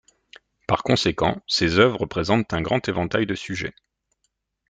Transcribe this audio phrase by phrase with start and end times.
[0.65, 3.75] Par conséquent, ses œuvres présentent un grand éventail de sujets.